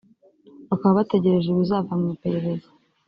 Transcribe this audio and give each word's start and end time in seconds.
bakaba 0.69 0.97
bategereje 0.99 1.47
ibizava 1.49 1.91
mu 1.99 2.05
iperereza 2.15 2.69